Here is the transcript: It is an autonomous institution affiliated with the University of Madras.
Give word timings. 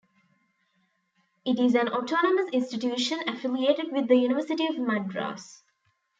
It 1.45 1.59
is 1.59 1.75
an 1.75 1.89
autonomous 1.89 2.49
institution 2.51 3.19
affiliated 3.27 3.91
with 3.91 4.07
the 4.07 4.15
University 4.15 4.65
of 4.65 4.79
Madras. 4.79 5.61